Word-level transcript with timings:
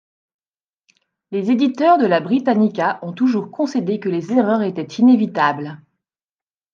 Les 1.29 1.51
éditeurs 1.51 1.99
de 1.99 2.07
la 2.07 2.21
Britannica 2.21 2.97
ont 3.03 3.13
toujours 3.13 3.51
concédé 3.51 3.99
que 3.99 4.09
les 4.09 4.33
erreurs 4.33 4.63
étaient 4.63 4.95
inévitables. 4.99 5.79